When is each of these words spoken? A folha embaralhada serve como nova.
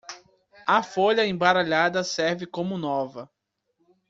A 0.65 0.81
folha 0.81 1.27
embaralhada 1.27 2.03
serve 2.03 2.47
como 2.47 2.75
nova. 2.75 3.29